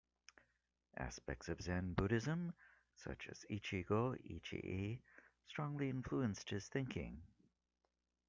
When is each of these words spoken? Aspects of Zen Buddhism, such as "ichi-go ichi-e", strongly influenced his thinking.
Aspects 0.97 1.47
of 1.47 1.61
Zen 1.61 1.93
Buddhism, 1.93 2.53
such 2.97 3.27
as 3.29 3.45
"ichi-go 3.49 4.15
ichi-e", 4.23 4.99
strongly 5.47 5.89
influenced 5.91 6.49
his 6.49 6.67
thinking. 6.67 7.21